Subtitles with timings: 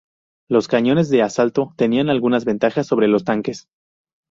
[0.49, 3.67] Los cañones de asalto tenían algunas ventajas sobre los tanques.